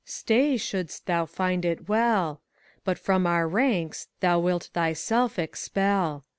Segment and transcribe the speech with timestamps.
[0.03, 2.41] Stay, shouldst tliou find it well;
[2.83, 6.23] But from our ranks thou wilt thyself expel.